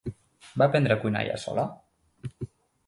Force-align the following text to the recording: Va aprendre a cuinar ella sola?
Va 0.61 0.67
aprendre 0.69 0.95
a 0.95 1.03
cuinar 1.03 1.23
ella 1.27 1.39
sola? 1.47 1.69